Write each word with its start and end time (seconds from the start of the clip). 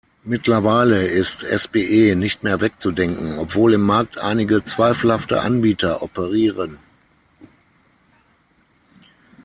Mittlerweile 0.23 1.05
ist 1.05 1.41
SbE 1.45 2.15
nicht 2.15 2.41
mehr 2.41 2.59
wegzudenken, 2.59 3.37
obwohl 3.37 3.73
im 3.75 3.81
Markt 3.83 4.17
einige 4.17 4.63
zweifelhafte 4.63 5.41
Anbieter 5.41 6.01
operieren. 6.01 6.79